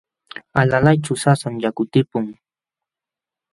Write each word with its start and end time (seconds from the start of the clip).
Alalayćhu 0.59 1.13
sasam 1.23 1.53
yaku 1.63 1.83
timpun. 1.91 2.25